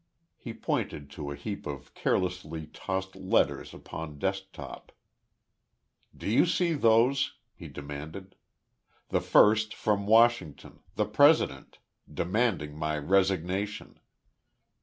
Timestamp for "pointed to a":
0.51-1.35